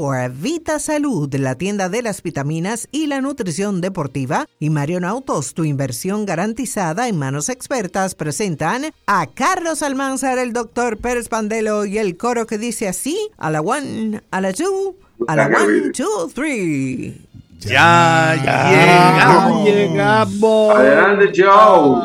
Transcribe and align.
Vita 0.00 0.78
Salud, 0.78 1.34
la 1.34 1.56
tienda 1.56 1.90
de 1.90 2.00
las 2.00 2.22
vitaminas 2.22 2.88
y 2.90 3.06
la 3.06 3.20
nutrición 3.20 3.82
deportiva, 3.82 4.46
y 4.58 4.70
Marion 4.70 5.04
Autos, 5.04 5.52
tu 5.52 5.64
inversión 5.64 6.24
garantizada 6.24 7.06
en 7.06 7.18
manos 7.18 7.50
expertas, 7.50 8.14
presentan 8.14 8.94
a 9.06 9.26
Carlos 9.26 9.82
Almanzar, 9.82 10.38
el 10.38 10.54
doctor 10.54 10.96
Pérez 10.96 11.28
Pandelo 11.28 11.84
y 11.84 11.98
el 11.98 12.16
coro 12.16 12.46
que 12.46 12.56
dice 12.56 12.88
así: 12.88 13.18
a 13.36 13.50
la 13.50 13.60
one, 13.60 14.22
a 14.30 14.40
la 14.40 14.54
two, 14.54 14.96
a 15.28 15.36
la 15.36 15.48
one, 15.48 15.90
two, 15.90 16.30
three. 16.34 17.20
Ya, 17.58 18.36
llegamos. 18.36 19.64
llegamos. 19.66 20.76
Adelante, 20.76 21.30
Joe. 21.36 22.00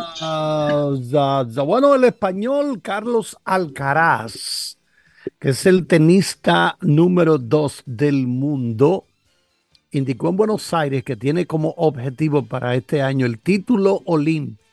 bueno, 1.65 1.95
el 1.95 2.03
español 2.03 2.81
Carlos 2.81 3.37
Alcaraz 3.45 4.74
que 5.39 5.49
es 5.49 5.65
el 5.65 5.87
tenista 5.87 6.77
número 6.81 7.37
dos 7.37 7.83
del 7.85 8.27
mundo, 8.27 9.05
indicó 9.91 10.29
en 10.29 10.37
Buenos 10.37 10.73
Aires 10.73 11.03
que 11.03 11.15
tiene 11.15 11.45
como 11.45 11.73
objetivo 11.77 12.45
para 12.45 12.75
este 12.75 13.01
año 13.01 13.25
el 13.25 13.39
título 13.39 14.01
olímpico, 14.05 14.63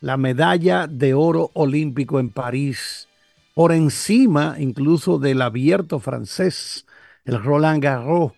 la 0.00 0.16
medalla 0.16 0.86
de 0.86 1.14
oro 1.14 1.50
olímpico 1.54 2.20
en 2.20 2.30
París, 2.30 3.08
por 3.54 3.72
encima 3.72 4.56
incluso 4.58 5.18
del 5.18 5.42
abierto 5.42 5.98
francés, 5.98 6.86
el 7.24 7.42
Roland 7.42 7.82
Garros, 7.82 8.32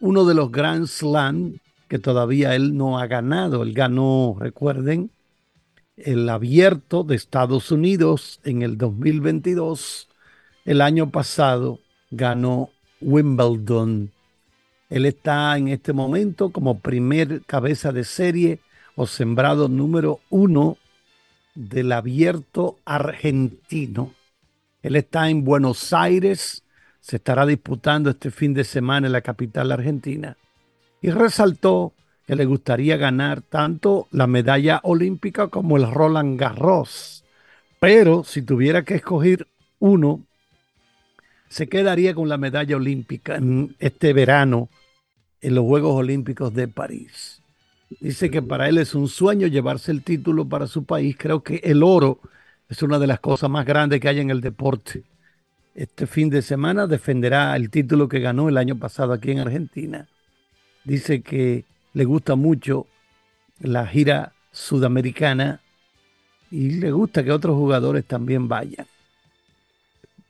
uno 0.00 0.24
de 0.24 0.34
los 0.34 0.50
Grand 0.50 0.86
Slam 0.86 1.60
que 1.92 1.98
todavía 1.98 2.56
él 2.56 2.74
no 2.74 2.98
ha 2.98 3.06
ganado. 3.06 3.62
Él 3.62 3.74
ganó, 3.74 4.34
recuerden, 4.40 5.10
el 5.98 6.26
abierto 6.30 7.04
de 7.04 7.16
Estados 7.16 7.70
Unidos 7.70 8.40
en 8.44 8.62
el 8.62 8.78
2022 8.78 10.08
el 10.64 10.80
año 10.80 11.10
pasado 11.10 11.80
ganó 12.10 12.70
Wimbledon. 13.00 14.12
Él 14.90 15.06
está 15.06 15.56
en 15.56 15.68
este 15.68 15.92
momento 15.92 16.50
como 16.50 16.80
primer 16.80 17.42
cabeza 17.44 17.92
de 17.92 18.04
serie 18.04 18.60
o 18.94 19.06
sembrado 19.06 19.68
número 19.68 20.20
uno 20.30 20.76
del 21.54 21.92
abierto 21.92 22.78
argentino. 22.84 24.14
Él 24.82 24.96
está 24.96 25.30
en 25.30 25.44
Buenos 25.44 25.92
Aires, 25.92 26.64
se 27.00 27.16
estará 27.16 27.46
disputando 27.46 28.10
este 28.10 28.30
fin 28.30 28.54
de 28.54 28.64
semana 28.64 29.06
en 29.06 29.12
la 29.12 29.22
capital 29.22 29.72
argentina 29.72 30.36
y 31.00 31.10
resaltó 31.10 31.92
que 32.26 32.36
le 32.36 32.44
gustaría 32.44 32.96
ganar 32.96 33.42
tanto 33.42 34.06
la 34.12 34.26
medalla 34.26 34.80
olímpica 34.84 35.48
como 35.48 35.76
el 35.76 35.90
Roland 35.90 36.38
Garros. 36.38 37.24
Pero 37.80 38.22
si 38.22 38.42
tuviera 38.42 38.84
que 38.84 38.94
escoger 38.94 39.48
uno, 39.80 40.24
se 41.52 41.68
quedaría 41.68 42.14
con 42.14 42.30
la 42.30 42.38
medalla 42.38 42.76
olímpica 42.76 43.38
este 43.78 44.14
verano 44.14 44.70
en 45.42 45.54
los 45.54 45.66
Juegos 45.66 45.94
Olímpicos 45.94 46.54
de 46.54 46.66
París. 46.66 47.42
Dice 48.00 48.30
que 48.30 48.40
para 48.40 48.70
él 48.70 48.78
es 48.78 48.94
un 48.94 49.06
sueño 49.06 49.46
llevarse 49.48 49.92
el 49.92 50.02
título 50.02 50.48
para 50.48 50.66
su 50.66 50.84
país. 50.84 51.14
Creo 51.18 51.42
que 51.42 51.56
el 51.56 51.82
oro 51.82 52.20
es 52.70 52.82
una 52.82 52.98
de 52.98 53.06
las 53.06 53.20
cosas 53.20 53.50
más 53.50 53.66
grandes 53.66 54.00
que 54.00 54.08
hay 54.08 54.20
en 54.20 54.30
el 54.30 54.40
deporte. 54.40 55.02
Este 55.74 56.06
fin 56.06 56.30
de 56.30 56.40
semana 56.40 56.86
defenderá 56.86 57.54
el 57.54 57.68
título 57.68 58.08
que 58.08 58.20
ganó 58.20 58.48
el 58.48 58.56
año 58.56 58.78
pasado 58.78 59.12
aquí 59.12 59.32
en 59.32 59.40
Argentina. 59.40 60.08
Dice 60.84 61.20
que 61.20 61.66
le 61.92 62.04
gusta 62.06 62.34
mucho 62.34 62.86
la 63.60 63.86
gira 63.86 64.32
sudamericana 64.52 65.60
y 66.50 66.70
le 66.70 66.92
gusta 66.92 67.22
que 67.22 67.30
otros 67.30 67.56
jugadores 67.56 68.06
también 68.06 68.48
vayan 68.48 68.86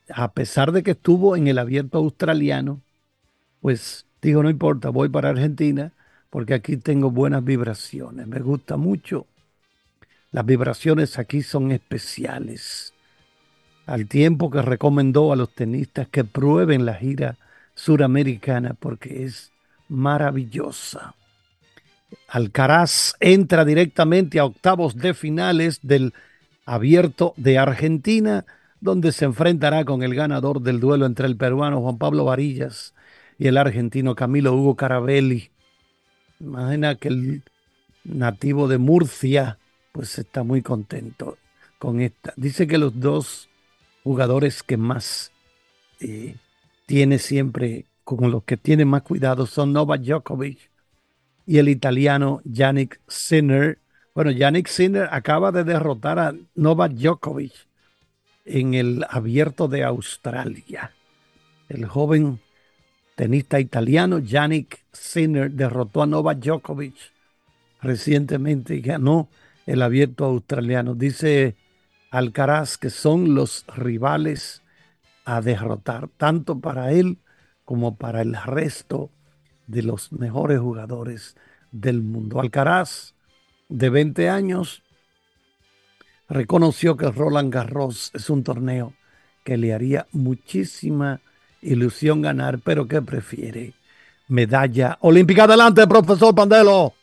a 0.09 0.33
pesar 0.33 0.73
de 0.73 0.83
que 0.83 0.93
estuvo 0.93 1.37
en 1.37 1.49
el 1.49 1.59
abierto 1.59 1.99
australiano, 1.99 2.81
pues 3.61 4.07
dijo, 4.21 4.43
no 4.43 4.51
importa, 4.51 4.91
voy 4.91 5.09
para 5.09 5.31
Argentina 5.31 5.93
porque 6.31 6.55
aquí 6.55 6.77
tengo 6.77 7.11
buenas 7.11 7.45
vibraciones. 7.45 8.27
Me 8.27 8.41
gusta 8.41 8.77
mucho. 8.77 9.27
Las 10.31 10.47
vibraciones 10.47 11.19
aquí 11.19 11.43
son 11.43 11.73
especiales. 11.73 12.95
Al 13.87 14.07
tiempo 14.07 14.51
que 14.51 14.63
recomendó 14.63 15.33
a 15.33 15.37
los 15.37 15.55
tenistas 15.55 16.09
que 16.09 16.25
prueben 16.25 16.87
la 16.87 16.95
gira 16.95 17.37
suramericana 17.75 18.75
porque 18.75 19.25
es 19.25 19.53
maravillosa. 19.89 21.15
Alcaraz 22.29 23.15
entra 23.21 23.65
directamente 23.65 24.39
a 24.39 24.45
octavos 24.45 24.97
de 24.97 25.15
finales 25.15 25.81
del 25.83 26.15
abierto 26.65 27.35
de 27.37 27.59
Argentina 27.59 28.47
donde 28.83 29.13
se 29.13 29.25
enfrentará 29.25 29.85
con 29.85 30.03
el 30.03 30.13
ganador 30.13 30.61
del 30.61 30.81
duelo 30.81 31.07
entre 31.07 31.29
el 31.29 31.37
peruano 31.37 31.81
Juan 31.81 31.99
Pablo 31.99 32.25
Varillas 32.25 32.95
y 33.39 33.47
el 33.47 33.57
argentino 33.57 34.17
Camilo 34.17 34.55
Hugo 34.55 34.75
Carabelli. 34.75 35.53
Imagina 36.41 36.97
que 36.97 37.09
el 37.09 37.43
nativo 38.03 38.67
de 38.67 38.79
Murcia 38.79 39.59
pues 39.93 40.19
está 40.19 40.43
muy 40.43 40.63
contento 40.63 41.39
con 41.79 42.01
esta. 42.01 42.35
Dice 42.37 42.67
que 42.67 42.77
los 42.77 42.99
dos 42.99 43.49
jugadores 44.03 44.65
que 44.65 44.77
más 44.77 45.31
eh, 46.01 46.35
tiene 46.85 47.19
siempre, 47.19 47.87
con 48.03 48.33
los 48.33 48.43
que 48.43 48.57
tiene 48.57 48.85
más 48.85 49.03
cuidado 49.03 49.47
son 49.47 49.73
Novak 49.73 50.03
Djokovic 50.03 50.59
y 51.47 51.59
el 51.59 51.69
italiano 51.69 52.41
Yannick 52.45 53.01
Sinner. 53.07 53.79
Bueno, 54.13 54.33
Yannick 54.33 54.67
Sinner 54.67 55.09
acaba 55.13 55.53
de 55.53 55.63
derrotar 55.63 56.19
a 56.19 56.35
Novak 56.57 56.95
Djokovic 56.95 57.53
en 58.45 58.75
el 58.75 59.05
abierto 59.09 59.69
de 59.69 59.85
Australia. 59.85 60.93
El 61.69 61.87
joven 61.87 62.41
tenista 63.15 63.61
italiano 63.61 64.19
Yannick 64.19 64.85
Sinner 64.93 65.51
derrotó 65.51 66.03
a 66.03 66.07
Novak 66.07 66.39
Djokovic 66.39 66.97
recientemente 67.81 68.77
y 68.77 68.81
ganó 68.81 69.29
el 69.67 69.83
abierto 69.83 70.25
australiano. 70.25 70.95
Dice 70.95 71.57
Alcaraz 72.11 72.79
que 72.79 72.91
son 72.91 73.35
los 73.35 73.65
rivales 73.75 74.63
a 75.25 75.41
derrotar, 75.41 76.09
tanto 76.17 76.61
para 76.61 76.93
él 76.93 77.19
como 77.65 77.97
para 77.97 78.23
el 78.23 78.35
resto 78.35 79.11
de 79.67 79.83
los 79.83 80.13
mejores 80.13 80.59
jugadores 80.59 81.37
del 81.71 82.03
mundo. 82.03 82.41
Alcaraz, 82.41 83.15
de 83.69 83.89
20 83.89 84.29
años, 84.29 84.82
reconoció 86.33 86.97
que 86.97 87.11
Roland 87.11 87.53
Garros 87.53 88.11
es 88.15 88.31
un 88.31 88.43
torneo 88.43 88.95
que 89.45 89.57
le 89.57 89.75
haría 89.75 90.07
muchísima 90.13 91.21
ilusión 91.61 92.23
ganar, 92.23 92.61
pero 92.65 92.89
que 92.89 93.03
prefiere 93.03 93.75
medalla 94.29 94.97
olímpica. 95.01 95.45
Adelante, 95.45 95.87
profesor 95.87 96.35
Pandelo. 96.35 96.95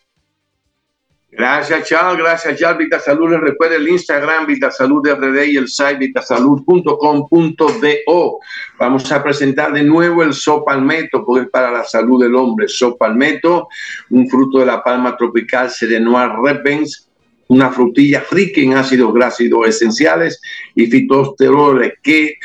Gracias, 1.31 1.87
Charles. 1.87 2.17
Gracias, 2.17 2.59
Charles. 2.59 2.79
Vitasalud. 2.79 3.29
Les 3.29 3.39
recuerda 3.39 3.75
el 3.75 3.87
Instagram 3.87 4.47
Vitasalud 4.47 5.07
RD 5.07 5.45
y 5.45 5.57
el 5.57 5.67
site 5.67 5.97
vitasalud.com.do. 5.97 8.39
Vamos 8.79 9.11
a 9.11 9.23
presentar 9.23 9.71
de 9.71 9.83
nuevo 9.83 10.23
el 10.23 10.33
sopalmeto, 10.33 11.23
porque 11.23 11.43
es 11.43 11.49
para 11.49 11.71
la 11.71 11.83
salud 11.83 12.19
del 12.21 12.33
hombre. 12.33 12.67
Sopalmeto, 12.67 13.67
un 14.09 14.27
fruto 14.27 14.59
de 14.59 14.65
la 14.65 14.83
palma 14.83 15.15
tropical 15.15 15.69
Serenoir 15.69 16.31
repens, 16.43 17.08
una 17.49 17.71
frutilla 17.71 18.23
rica 18.31 18.61
en 18.61 18.75
ácidos 18.75 19.13
grácidos 19.13 19.67
esenciales 19.67 20.41
y 20.75 20.85
fitosteroles 20.85 21.93
que 22.01 22.35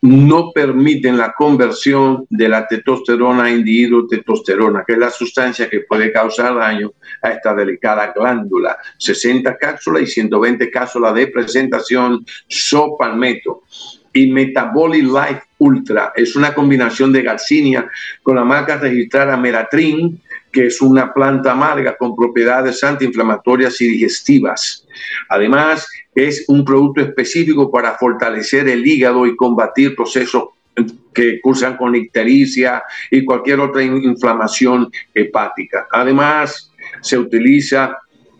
no 0.00 0.52
permiten 0.52 1.18
la 1.18 1.32
conversión 1.32 2.26
de 2.30 2.48
la 2.48 2.66
testosterona 2.66 3.50
en 3.50 3.64
dihidrotestosterona, 3.64 4.84
que 4.86 4.94
es 4.94 4.98
la 4.98 5.10
sustancia 5.10 5.68
que 5.68 5.80
puede 5.80 6.12
causar 6.12 6.54
daño 6.54 6.92
a 7.22 7.30
esta 7.30 7.54
delicada 7.54 8.12
glándula. 8.14 8.76
60 8.98 9.56
cápsulas 9.58 10.02
y 10.02 10.06
120 10.06 10.70
cápsulas 10.70 11.14
de 11.14 11.26
presentación 11.26 12.24
Sopalmeto 12.46 13.62
y 14.12 14.30
Metabolic 14.30 15.04
Life 15.04 15.42
Ultra. 15.58 16.12
Es 16.14 16.36
una 16.36 16.54
combinación 16.54 17.12
de 17.12 17.22
galcinia 17.22 17.90
con 18.22 18.36
la 18.36 18.44
marca 18.44 18.76
registrada 18.78 19.36
Meratrin, 19.36 20.20
que 20.56 20.68
es 20.68 20.80
una 20.80 21.12
planta 21.12 21.52
amarga 21.52 21.98
con 21.98 22.16
propiedades 22.16 22.82
antiinflamatorias 22.82 23.78
y 23.82 23.88
digestivas. 23.88 24.86
Además, 25.28 25.86
es 26.14 26.46
un 26.48 26.64
producto 26.64 27.02
específico 27.02 27.70
para 27.70 27.98
fortalecer 27.98 28.66
el 28.66 28.86
hígado 28.86 29.26
y 29.26 29.36
combatir 29.36 29.94
procesos 29.94 30.44
que 31.12 31.42
cursan 31.42 31.76
con 31.76 31.94
ictericia 31.94 32.82
y 33.10 33.22
cualquier 33.22 33.60
otra 33.60 33.82
inflamación 33.82 34.90
hepática. 35.12 35.88
Además, 35.92 36.72
se 37.02 37.18
utiliza 37.18 37.94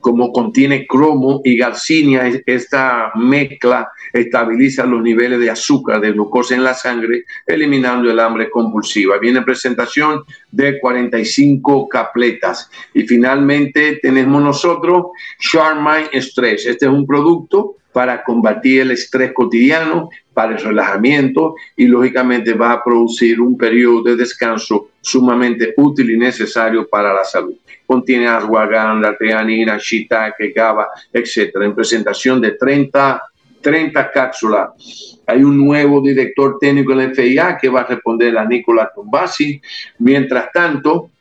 como 0.07 0.33
contiene 0.33 0.87
cromo 0.87 1.41
y 1.43 1.57
garcinia, 1.57 2.31
esta 2.47 3.11
mezcla 3.17 3.91
estabiliza 4.13 4.87
los 4.87 5.03
niveles 5.03 5.41
de 5.41 5.51
azúcar, 5.51 6.01
de 6.01 6.13
glucosa 6.13 6.55
en 6.55 6.63
la 6.63 6.75
sangre, 6.75 7.25
eliminando 7.45 8.09
el 8.09 8.21
hambre 8.21 8.49
compulsiva. 8.49 9.19
Viene 9.19 9.43
presentación 9.43 10.23
de 10.53 10.79
45 10.79 11.89
capletas. 11.89 12.71
Y 12.95 13.03
finalmente 13.03 13.99
tenemos 14.01 14.41
nosotros 14.41 15.07
Charmine 15.41 16.09
Stress. 16.21 16.67
Este 16.67 16.87
es 16.87 16.93
un 16.93 17.05
producto 17.05 17.75
para 17.97 18.23
combatir 18.23 18.83
el 18.83 18.91
estrés 18.91 19.33
cotidiano 19.33 20.11
para 20.35 20.53
el 20.55 20.63
relajamiento 20.63 21.55
y 21.75 21.87
lógicamente 21.87 22.53
va 22.53 22.73
a 22.73 22.85
producir 22.85 23.41
un 23.41 23.57
periodo 23.57 24.03
de 24.03 24.17
descanso 24.17 24.91
sumamente 25.01 25.73
útil 25.79 26.11
y 26.11 26.19
necesario 26.19 26.87
para 26.87 27.15
la 27.15 27.25
salud. 27.25 27.55
Contiene 27.87 28.29
ashwagandha, 28.29 29.17
teanina, 29.17 29.79
shiitake, 29.79 30.53
GABA, 30.55 30.89
etcétera, 31.11 31.65
en 31.65 31.75
presentación 31.75 32.39
de 32.39 32.51
30, 32.51 33.23
30 33.63 34.11
cápsulas. 34.11 35.19
Hay 35.27 35.43
un 35.43 35.57
nuevo 35.57 36.03
director 36.03 36.59
técnico 36.61 36.93
en 36.93 36.99
la 36.99 37.15
FIA 37.15 37.57
que 37.57 37.71
va 37.71 37.81
a 37.81 37.87
responder 37.87 38.37
a 38.37 38.45
Nicola 38.45 38.93
Tombasi. 38.95 39.59
Mientras 40.01 40.53
tanto, 40.53 41.13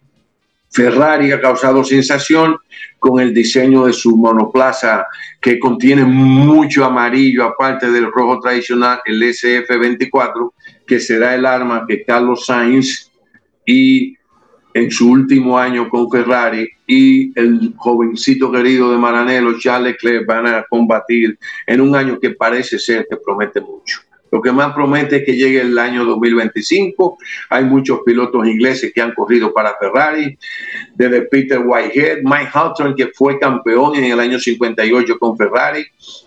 Ferrari 0.75 1.31
ha 1.31 1.39
causado 1.39 1.85
sensación 1.85 2.57
con 2.99 3.21
el 3.21 3.33
diseño 3.33 3.85
de 3.85 3.93
su 3.93 4.17
monoplaza 4.17 5.07
que 5.41 5.57
contiene 5.57 6.03
mucho 6.03 6.83
amarillo, 6.83 7.45
aparte 7.45 7.89
del 7.89 8.11
rojo 8.11 8.41
tradicional, 8.41 8.99
el 9.05 9.21
SF24, 9.23 10.51
que 10.85 10.99
será 10.99 11.33
el 11.33 11.45
arma 11.45 11.85
que 11.87 12.03
Carlos 12.03 12.45
Sainz 12.45 13.09
y 13.65 14.17
en 14.73 14.91
su 14.91 15.09
último 15.09 15.57
año 15.57 15.87
con 15.89 16.11
Ferrari 16.11 16.67
y 16.85 17.31
el 17.39 17.73
jovencito 17.77 18.51
querido 18.51 18.91
de 18.91 18.97
Maranello, 18.97 19.57
Charles 19.57 19.93
Leclerc, 19.93 20.27
van 20.27 20.47
a 20.47 20.65
combatir 20.69 21.39
en 21.65 21.79
un 21.79 21.95
año 21.95 22.19
que 22.19 22.31
parece 22.31 22.77
ser 22.77 23.07
que 23.09 23.15
promete 23.15 23.61
mucho. 23.61 24.01
Lo 24.35 24.41
que 24.41 24.51
más 24.51 24.73
promete 24.73 25.15
es 25.15 25.25
que 25.25 25.37
llegue 25.37 25.61
el 25.61 25.79
año 25.79 26.03
2025. 26.03 27.17
Hay 27.51 27.63
muchos 27.63 28.01
pilotos 28.05 28.45
ingleses 28.45 28.91
que 28.93 29.01
han 29.01 29.13
corrido 29.13 29.53
para 29.53 29.77
Ferrari, 29.79 30.37
desde 30.93 31.21
Peter 31.21 31.59
Whitehead, 31.65 32.17
Mike 32.21 32.49
Houghton, 32.53 32.95
que 32.95 33.07
fue 33.15 33.39
campeón 33.39 33.95
en 33.95 34.03
el 34.03 34.19
año 34.19 34.37
58 34.37 35.17
con 35.19 35.37
Ferrari, 35.37 35.85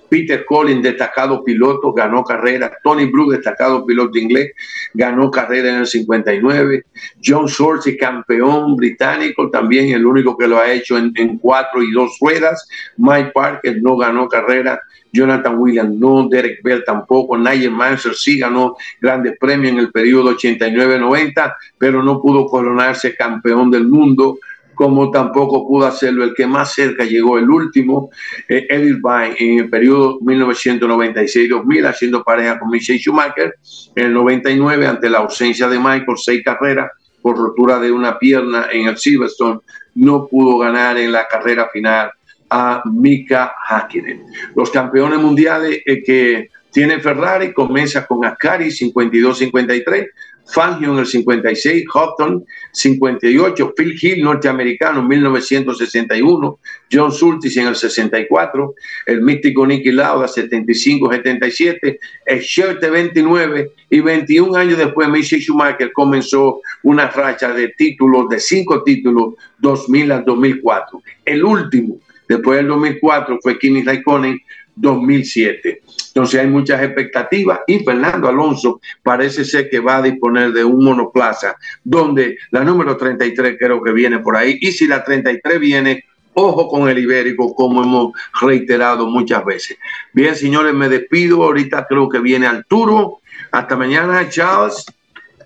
Peter 0.09 0.43
Collins, 0.47 0.83
destacado 0.83 1.45
piloto, 1.45 1.93
ganó 1.93 2.25
carrera. 2.25 2.73
Tony 2.83 3.05
Blue, 3.05 3.31
destacado 3.31 3.85
piloto 3.85 4.17
inglés, 4.17 4.53
ganó 4.95 5.31
carrera 5.31 5.69
en 5.69 5.77
el 5.81 5.87
59. 5.87 6.87
John 7.23 7.47
Sorcy, 7.47 7.99
campeón 7.99 8.75
británico, 8.75 9.51
también 9.51 9.93
el 9.93 10.07
único 10.07 10.35
que 10.35 10.49
lo 10.49 10.59
ha 10.59 10.73
hecho 10.73 10.97
en, 10.97 11.13
en 11.17 11.37
cuatro 11.37 11.83
y 11.83 11.93
dos 11.93 12.17
ruedas. 12.23 12.67
Mike 12.97 13.33
Parker 13.35 13.83
no 13.83 13.99
ganó 13.99 14.29
carrera. 14.29 14.81
Jonathan 15.13 15.59
Williams 15.59 15.97
no, 15.99 16.29
Derek 16.29 16.63
Bell 16.63 16.85
tampoco, 16.85 17.37
Nigel 17.37 17.71
Mansell 17.71 18.15
sí 18.15 18.39
ganó 18.39 18.77
grandes 19.01 19.37
premios 19.39 19.73
en 19.73 19.79
el 19.79 19.91
periodo 19.91 20.37
89-90, 20.37 21.55
pero 21.79 22.03
no 22.03 22.21
pudo 22.21 22.47
coronarse 22.47 23.15
campeón 23.15 23.71
del 23.71 23.89
mundo 23.89 24.39
como 24.79 25.11
tampoco 25.11 25.67
pudo 25.67 25.89
hacerlo 25.89 26.23
el 26.23 26.35
que 26.35 26.47
más 26.47 26.73
cerca 26.73 27.03
llegó, 27.03 27.37
el 27.37 27.51
último, 27.51 28.11
eh, 28.49 28.65
Edith 28.69 29.01
Vine, 29.03 29.35
en 29.37 29.59
el 29.65 29.69
periodo 29.69 30.21
1996-2000, 30.21 31.89
haciendo 31.89 32.23
pareja 32.23 32.61
con 32.61 32.71
Michelle 32.71 33.01
Schumacher. 33.01 33.57
En 33.97 34.07
el 34.07 34.15
99, 34.15 34.87
ante 34.87 35.11
la 35.11 35.19
ausencia 35.19 35.67
de 35.69 35.81
Michael, 35.81 36.17
seis 36.17 36.45
carreras 36.45 36.93
por 37.21 37.37
rotura 37.37 37.81
de 37.81 37.91
una 37.91 38.21
pierna 38.21 38.69
en 38.71 38.87
el 38.87 38.97
Silverstone, 38.97 39.59
no 39.97 40.29
pudo 40.29 40.59
ganar 40.59 40.97
en 40.97 41.11
la 41.11 41.27
carrera 41.27 41.69
final 41.73 42.13
a 42.51 42.83
Mika 42.85 43.55
Hakkinen. 43.69 44.25
Los 44.55 44.71
campeones 44.71 45.19
mundiales 45.19 45.81
eh, 45.85 46.03
que 46.03 46.51
tiene 46.71 47.01
Ferrari 47.01 47.53
comienza 47.53 48.07
con 48.07 48.25
Ascari 48.25 48.67
52-53, 48.67 50.07
Fangio 50.51 50.93
en 50.93 50.99
el 51.01 51.07
56, 51.07 51.85
Houghton 51.93 52.45
58, 52.73 53.75
Phil 53.77 53.99
Hill 54.01 54.23
norteamericano 54.25 55.01
en 55.01 55.09
1961, 55.09 56.59
John 56.91 57.13
Surtees 57.13 57.57
en 57.59 57.67
el 57.67 57.77
64, 57.77 58.75
el 59.07 59.21
místico 59.21 59.67
Nicky 59.67 59.93
Lauda 59.93 60.27
75-77, 60.27 61.99
el 62.25 62.41
Scherte 62.41 62.89
29 62.89 63.73
y 63.91 64.01
21 64.01 64.57
años 64.57 64.79
después 64.79 65.09
Michael 65.09 65.43
Schumacher 65.43 65.93
comenzó 65.93 66.61
una 66.83 67.11
racha 67.11 67.53
de 67.53 67.69
títulos, 67.77 68.29
de 68.31 68.41
cinco 68.41 68.83
títulos, 68.83 69.35
2000 69.59 70.13
al 70.13 70.25
2004. 70.25 71.03
El 71.27 71.45
último, 71.45 71.99
después 72.29 72.59
del 72.59 72.69
2004, 72.69 73.39
fue 73.43 73.59
Kimi 73.59 73.83
Raikkonen 73.83 74.39
2007. 74.81 75.83
Entonces 76.09 76.41
hay 76.41 76.47
muchas 76.47 76.83
expectativas 76.83 77.61
y 77.67 77.81
Fernando 77.81 78.29
Alonso 78.29 78.81
parece 79.03 79.45
ser 79.45 79.69
que 79.69 79.81
va 79.81 79.99
a 79.99 80.03
disponer 80.03 80.53
de 80.53 80.65
un 80.65 80.85
monoplaza 80.85 81.57
donde 81.85 82.39
la 82.51 82.65
número 82.65 82.97
33 82.97 83.57
creo 83.59 83.83
que 83.83 83.93
viene 83.93 84.19
por 84.21 84.37
ahí 84.37 84.59
y 84.61 84.73
si 84.73 84.87
la 84.87 85.05
33 85.05 85.61
viene, 85.61 86.05
ojo 86.35 86.69
con 86.69 86.89
el 86.89 86.99
ibérico 86.99 87.55
como 87.55 87.83
hemos 87.83 88.13
reiterado 88.41 89.07
muchas 89.07 89.45
veces. 89.45 89.79
Bien, 90.13 90.35
señores, 90.35 90.75
me 90.75 90.89
despido. 90.89 91.43
Ahorita 91.43 91.87
creo 91.89 92.09
que 92.09 92.21
viene 92.21 92.47
Arturo. 92.47 93.19
Hasta 93.51 93.77
mañana, 93.77 94.29
Charles. 94.29 94.85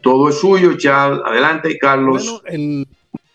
Todo 0.02 0.28
es 0.30 0.38
suyo, 0.38 0.76
Charles. 0.76 1.20
Adelante, 1.24 1.78
Carlos. 1.78 2.42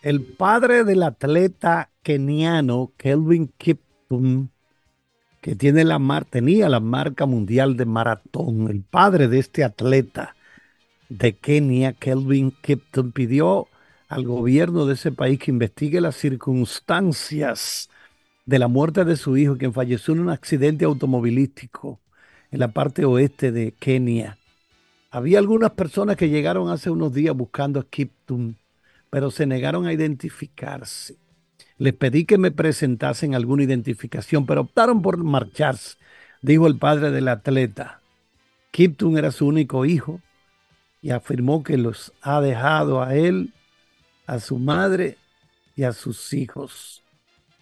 El 0.02 0.22
padre 0.22 0.84
del 0.84 1.02
atleta 1.02 1.90
keniano, 2.02 2.92
Kelvin 2.96 3.52
Kiptum, 3.58 4.48
que 5.40 5.54
tiene 5.56 5.84
la 5.84 5.98
mar, 5.98 6.24
tenía 6.24 6.68
la 6.68 6.80
marca 6.80 7.26
mundial 7.26 7.76
de 7.76 7.84
maratón, 7.84 8.68
el 8.68 8.82
padre 8.82 9.28
de 9.28 9.38
este 9.38 9.64
atleta 9.64 10.34
de 11.08 11.36
Kenia, 11.36 11.94
Kelvin 11.94 12.52
Kipton, 12.60 13.12
pidió 13.12 13.68
al 14.08 14.24
gobierno 14.24 14.86
de 14.86 14.94
ese 14.94 15.12
país 15.12 15.38
que 15.38 15.50
investigue 15.50 16.00
las 16.00 16.16
circunstancias 16.16 17.88
de 18.46 18.58
la 18.58 18.68
muerte 18.68 19.04
de 19.04 19.16
su 19.16 19.36
hijo, 19.36 19.58
quien 19.58 19.72
falleció 19.72 20.14
en 20.14 20.20
un 20.20 20.30
accidente 20.30 20.84
automovilístico 20.84 22.00
en 22.50 22.60
la 22.60 22.68
parte 22.68 23.04
oeste 23.04 23.52
de 23.52 23.72
Kenia. 23.72 24.38
Había 25.10 25.38
algunas 25.38 25.72
personas 25.72 26.16
que 26.16 26.28
llegaron 26.28 26.70
hace 26.70 26.90
unos 26.90 27.12
días 27.12 27.34
buscando 27.34 27.80
a 27.80 27.84
Kipton, 27.84 28.56
pero 29.10 29.30
se 29.30 29.46
negaron 29.46 29.86
a 29.86 29.92
identificarse. 29.92 31.16
Les 31.76 31.94
pedí 31.94 32.24
que 32.24 32.38
me 32.38 32.50
presentasen 32.50 33.34
alguna 33.34 33.62
identificación, 33.62 34.46
pero 34.46 34.62
optaron 34.62 35.00
por 35.00 35.16
marcharse, 35.18 35.96
dijo 36.42 36.66
el 36.66 36.78
padre 36.78 37.10
del 37.10 37.28
atleta. 37.28 38.00
Kipton 38.70 39.16
era 39.16 39.30
su 39.30 39.46
único 39.46 39.84
hijo 39.84 40.20
y 41.00 41.10
afirmó 41.10 41.62
que 41.62 41.78
los 41.78 42.12
ha 42.20 42.40
dejado 42.40 43.02
a 43.02 43.14
él, 43.14 43.52
a 44.26 44.40
su 44.40 44.58
madre 44.58 45.16
y 45.76 45.84
a 45.84 45.92
sus 45.92 46.32
hijos. 46.32 47.02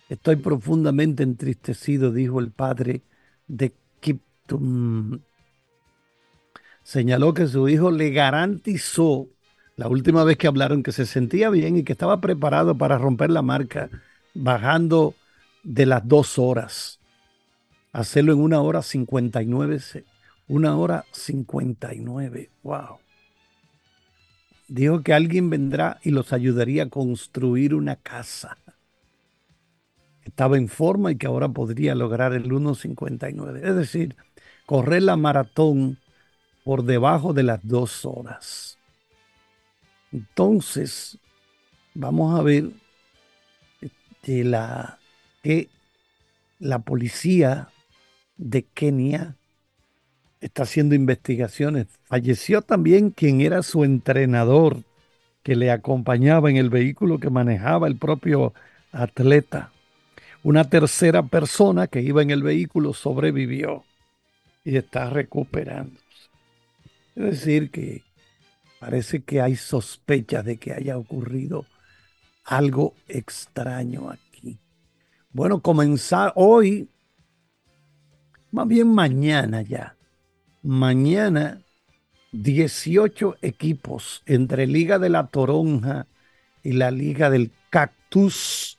Estoy 0.09 0.37
profundamente 0.37 1.23
entristecido, 1.23 2.13
dijo 2.13 2.41
el 2.41 2.51
padre 2.51 3.03
de 3.47 3.75
Kipton. 4.01 5.23
Señaló 6.83 7.35
que 7.35 7.47
su 7.47 7.69
hijo 7.69 7.91
le 7.91 8.11
garantizó 8.11 9.29
la 9.77 9.89
última 9.89 10.25
vez 10.25 10.39
que 10.39 10.47
hablaron 10.47 10.83
que 10.83 10.93
se 10.93 11.05
sentía 11.07 11.51
bien 11.51 11.77
y 11.77 11.85
que 11.85 11.93
estaba 11.93 12.21
preparado 12.21 12.77
para 12.77 12.99
romper 12.99 13.31
la 13.31 13.43
marca 13.43 13.91
bajando 14.35 15.15
de 15.63 15.87
las 15.87 16.07
dos 16.07 16.39
horas. 16.39 16.99
Hacerlo 17.93 18.33
en 18.33 18.41
una 18.41 18.61
hora 18.61 18.83
59, 18.83 20.05
una 20.49 20.77
hora 20.77 21.05
59, 21.13 22.51
wow. 22.63 22.99
Dijo 24.69 25.03
que 25.03 25.13
alguien 25.13 25.51
vendrá 25.51 26.01
y 26.03 26.11
los 26.11 26.33
ayudaría 26.33 26.85
a 26.85 26.89
construir 26.89 27.75
una 27.75 27.97
casa. 27.97 28.59
Estaba 30.25 30.57
en 30.57 30.69
forma 30.69 31.13
y 31.13 31.17
que 31.17 31.27
ahora 31.27 31.49
podría 31.49 31.95
lograr 31.95 32.33
el 32.33 32.51
1.59. 32.51 33.61
Es 33.63 33.77
decir, 33.77 34.17
correr 34.67 35.05
la 35.05 35.17
maratón 35.17 35.99
por 36.65 36.83
debajo 36.83 37.33
de 37.33 37.45
las 37.45 37.61
dos 37.63 38.05
horas. 38.05 38.76
Entonces, 40.13 41.19
vamos 41.95 42.39
a 42.39 42.43
ver 42.43 42.71
que 44.23 44.45
la, 44.45 44.99
que 45.43 45.69
la 46.59 46.81
policía 46.81 47.69
de 48.37 48.63
Kenia 48.65 49.37
está 50.41 50.65
haciendo 50.65 50.95
investigaciones. 50.95 51.87
Falleció 52.05 52.63
también 52.63 53.11
quien 53.11 53.41
era 53.41 53.63
su 53.63 53.85
entrenador, 53.85 54.85
que 55.43 55.57
le 55.57 55.71
acompañaba 55.71 56.51
en 56.51 56.57
el 56.57 56.71
vehículo 56.71 57.19
que 57.19 57.31
manejaba 57.31 57.87
el 57.87 57.97
propio 57.97 58.53
atleta. 58.93 59.73
Una 60.43 60.69
tercera 60.69 61.23
persona 61.23 61.87
que 61.87 62.03
iba 62.03 62.23
en 62.23 62.31
el 62.31 62.43
vehículo 62.43 62.93
sobrevivió 62.95 63.85
y 64.65 64.77
está 64.77 65.11
recuperándose. 65.11 66.05
Es 67.15 67.25
decir, 67.25 67.71
que 67.71 68.03
parece 68.79 69.23
que 69.23 69.41
hay 69.41 69.57
sospechas 69.57 70.45
de 70.45 70.59
que 70.59 70.73
haya 70.73 70.99
ocurrido 70.99 71.67
algo 72.45 72.95
extraño 73.09 74.11
aquí. 74.11 74.59
Bueno, 75.31 75.61
comenzar 75.61 76.33
hoy, 76.37 76.89
más 78.53 78.69
bien 78.69 78.89
mañana 78.89 79.63
ya. 79.63 79.97
Mañana 80.63 81.63
18 82.33 83.37
equipos 83.43 84.23
entre 84.27 84.67
Liga 84.67 84.99
de 84.99 85.11
la 85.11 85.27
Toronja 85.29 86.07
y 86.63 86.73
la 86.73 86.91
Liga 86.91 87.31
del 87.31 87.53
Cactus, 87.71 88.79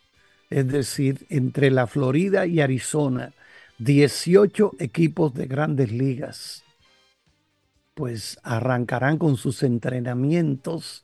es 0.50 0.68
decir, 0.68 1.26
entre 1.30 1.72
la 1.72 1.88
Florida 1.88 2.46
y 2.46 2.60
Arizona, 2.60 3.34
18 3.80 4.74
equipos 4.80 5.34
de 5.34 5.46
grandes 5.48 5.92
ligas 5.92 6.64
pues 7.98 8.38
arrancarán 8.44 9.18
con 9.18 9.38
sus 9.38 9.64
entrenamientos. 9.64 11.04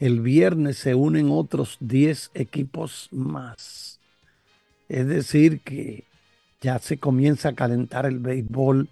El 0.00 0.20
viernes 0.20 0.76
se 0.76 0.96
unen 0.96 1.30
otros 1.30 1.76
10 1.78 2.32
equipos 2.34 3.08
más. 3.12 4.00
Es 4.88 5.06
decir, 5.06 5.60
que 5.60 6.02
ya 6.60 6.80
se 6.80 6.98
comienza 6.98 7.50
a 7.50 7.54
calentar 7.54 8.06
el 8.06 8.18
béisbol 8.18 8.88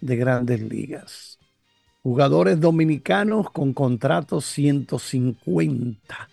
de 0.00 0.16
grandes 0.16 0.60
ligas. 0.60 1.40
Jugadores 2.04 2.60
dominicanos 2.60 3.50
con 3.50 3.72
contratos 3.72 4.44
150. 4.44 6.28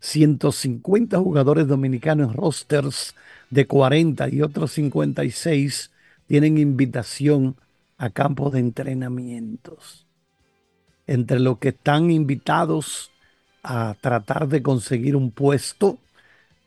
150 0.00 1.18
jugadores 1.20 1.68
dominicanos 1.68 2.34
rosters 2.34 3.14
de 3.48 3.68
40 3.68 4.28
y 4.30 4.42
otros 4.42 4.72
56 4.72 5.92
tienen 6.26 6.58
invitación 6.58 7.54
a 7.98 8.10
campos 8.10 8.52
de 8.52 8.60
entrenamientos. 8.60 10.06
Entre 11.06 11.38
los 11.38 11.58
que 11.58 11.68
están 11.68 12.10
invitados 12.10 13.10
a 13.62 13.96
tratar 14.00 14.48
de 14.48 14.62
conseguir 14.62 15.16
un 15.16 15.30
puesto, 15.30 15.98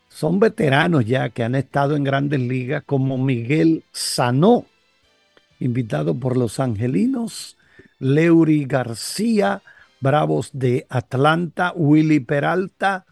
son 0.09 0.39
veteranos 0.39 1.05
ya 1.05 1.29
que 1.29 1.43
han 1.43 1.55
estado 1.55 1.95
en 1.95 2.03
grandes 2.03 2.39
ligas 2.39 2.83
como 2.85 3.17
Miguel 3.17 3.83
Sanó, 3.91 4.65
invitado 5.59 6.15
por 6.15 6.37
los 6.37 6.59
Angelinos, 6.59 7.57
Leury 7.99 8.65
García, 8.65 9.61
Bravos 9.99 10.51
de 10.53 10.85
Atlanta, 10.89 11.73
Willy 11.75 12.19
Peralta, 12.19 13.05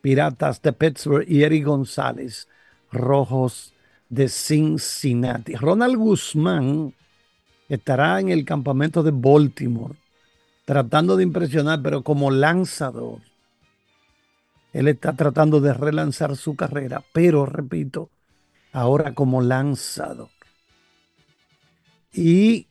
Piratas 0.00 0.62
de 0.62 0.72
Pittsburgh 0.72 1.24
y 1.28 1.42
Eric 1.42 1.64
González, 1.64 2.48
Rojos 2.90 3.74
de 4.08 4.28
Cincinnati. 4.28 5.54
Ronald 5.54 5.96
Guzmán 5.96 6.94
estará 7.70 8.20
en 8.20 8.28
el 8.28 8.44
campamento 8.44 9.02
de 9.02 9.12
Baltimore, 9.12 9.94
tratando 10.64 11.16
de 11.16 11.22
impresionar, 11.22 11.80
pero 11.82 12.02
como 12.02 12.30
lanzador. 12.30 13.20
Él 14.72 14.88
está 14.88 15.14
tratando 15.14 15.60
de 15.60 15.72
relanzar 15.72 16.36
su 16.36 16.56
carrera, 16.56 17.02
pero 17.12 17.46
repito, 17.46 18.10
ahora 18.72 19.14
como 19.14 19.40
lanzador. 19.40 20.28
Y 22.12 22.66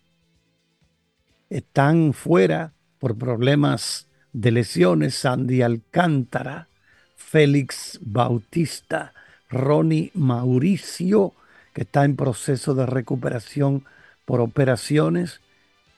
están 1.49 2.13
fuera 2.13 2.73
por 2.99 3.17
problemas 3.17 4.07
de 4.33 4.51
lesiones 4.51 5.15
Sandy 5.15 5.61
Alcántara, 5.61 6.67
Félix 7.15 7.99
Bautista, 8.01 9.13
Ronnie 9.49 10.11
Mauricio, 10.13 11.33
que 11.73 11.81
está 11.81 12.03
en 12.03 12.17
proceso 12.17 12.75
de 12.75 12.85
recuperación 12.85 13.85
por 14.29 14.41
operaciones, 14.41 15.41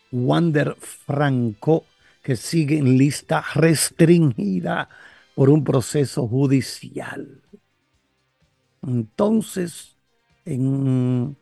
Wander 0.10 0.78
Franco, 0.80 1.84
que 2.24 2.38
sigue 2.38 2.78
en 2.78 2.98
lista 2.98 3.44
restringida 3.56 4.88
por 5.36 5.50
un 5.50 5.66
proceso 5.66 6.30
judicial. 6.30 7.42
Entonces, 8.88 9.98
en, 10.46 11.36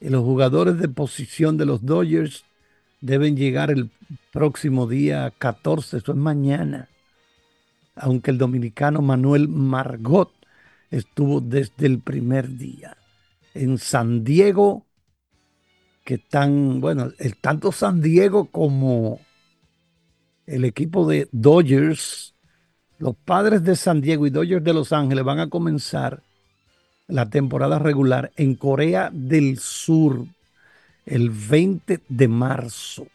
los 0.00 0.24
jugadores 0.24 0.76
de 0.78 0.88
posición 0.88 1.56
de 1.56 1.66
los 1.66 1.86
Dodgers 1.86 2.44
deben 3.00 3.36
llegar 3.36 3.70
el 3.70 3.92
próximo 4.32 4.88
día 4.88 5.32
14, 5.38 5.98
eso 5.98 6.10
es 6.10 6.18
mañana, 6.18 6.88
aunque 7.94 8.32
el 8.32 8.38
dominicano 8.38 9.02
Manuel 9.02 9.46
Margot 9.46 10.32
estuvo 10.90 11.40
desde 11.40 11.86
el 11.86 12.00
primer 12.00 12.56
día. 12.56 12.96
En 13.54 13.78
San 13.78 14.24
Diego, 14.24 14.84
que 16.04 16.14
están, 16.14 16.80
bueno, 16.80 17.10
tanto 17.40 17.72
San 17.72 18.00
Diego 18.00 18.46
como 18.46 19.20
el 20.46 20.64
equipo 20.64 21.08
de 21.08 21.28
Dodgers, 21.32 22.34
los 22.98 23.16
padres 23.16 23.64
de 23.64 23.74
San 23.74 24.00
Diego 24.00 24.26
y 24.26 24.30
Dodgers 24.30 24.62
de 24.62 24.74
Los 24.74 24.92
Ángeles 24.92 25.24
van 25.24 25.40
a 25.40 25.48
comenzar 25.48 26.22
la 27.08 27.28
temporada 27.28 27.78
regular 27.78 28.32
en 28.36 28.54
Corea 28.54 29.10
del 29.12 29.58
Sur 29.58 30.26
el 31.06 31.30
20 31.30 32.00
de 32.08 32.28
marzo. 32.28 33.06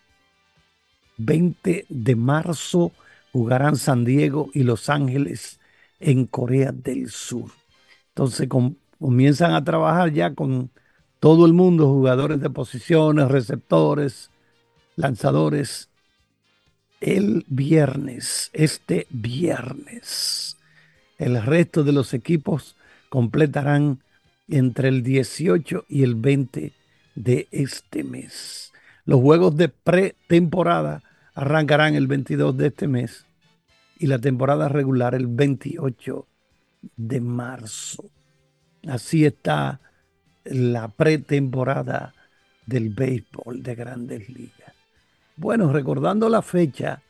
20 1.17 1.86
de 1.89 2.15
marzo 2.15 2.91
jugarán 3.31 3.75
San 3.75 4.05
Diego 4.05 4.50
y 4.53 4.63
Los 4.63 4.89
Ángeles 4.89 5.60
en 6.00 6.25
Corea 6.25 6.72
del 6.72 7.10
Sur. 7.10 7.51
Entonces 8.10 8.48
comienzan 9.00 9.53
a 9.53 9.63
trabajar 9.63 10.12
ya 10.12 10.34
con 10.34 10.72
todo 11.19 11.45
el 11.45 11.53
mundo, 11.53 11.88
jugadores 11.88 12.39
de 12.39 12.49
posiciones, 12.49 13.27
receptores, 13.29 14.29
lanzadores, 14.95 15.89
el 17.01 17.45
viernes, 17.47 18.49
este 18.53 19.07
viernes. 19.09 20.57
El 21.17 21.41
resto 21.41 21.83
de 21.83 21.91
los 21.91 22.13
equipos 22.13 22.75
completarán 23.09 23.99
entre 24.47 24.89
el 24.89 25.03
18 25.03 25.85
y 25.89 26.03
el 26.03 26.15
20 26.15 26.73
de 27.15 27.47
este 27.51 28.03
mes. 28.03 28.71
Los 29.05 29.19
juegos 29.21 29.57
de 29.57 29.69
pretemporada 29.69 31.03
arrancarán 31.33 31.95
el 31.95 32.07
22 32.07 32.57
de 32.57 32.67
este 32.67 32.88
mes 32.88 33.25
y 33.97 34.07
la 34.07 34.19
temporada 34.19 34.69
regular 34.69 35.15
el 35.15 35.27
28 35.27 36.25
de 36.95 37.19
marzo. 37.19 38.05
Así 38.88 39.25
está 39.25 39.81
la 40.49 40.87
pretemporada 40.87 42.13
del 42.65 42.89
béisbol 42.89 43.61
de 43.63 43.75
grandes 43.75 44.27
ligas. 44.29 44.73
Bueno, 45.35 45.71
recordando 45.71 46.27
la 46.29 46.41
fecha, 46.41 47.03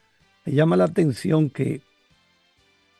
me 0.45 0.53
llama 0.53 0.77
la 0.77 0.85
atención 0.85 1.49
que 1.49 1.81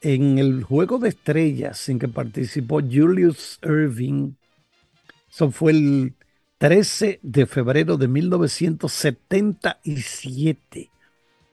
en 0.02 0.40
el 0.40 0.64
juego 0.64 0.98
de 0.98 1.10
estrellas 1.10 1.90
en 1.90 2.00
que 2.00 2.08
participó 2.08 2.80
Julius 2.82 3.60
Irving, 3.64 4.32
eso 5.30 5.52
fue 5.52 5.74
el 5.74 6.16
13 6.58 7.20
de 7.22 7.46
febrero 7.46 7.98
de 7.98 8.08
1977. 8.08 10.90